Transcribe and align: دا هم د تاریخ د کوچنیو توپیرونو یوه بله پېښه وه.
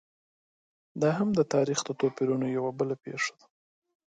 دا 1.01 1.09
هم 1.17 1.29
د 1.37 1.41
تاریخ 1.53 1.79
د 1.79 1.81
کوچنیو 1.87 1.97
توپیرونو 1.99 2.45
یوه 2.57 2.71
بله 2.79 2.95
پېښه 3.03 3.31
وه. 3.35 3.45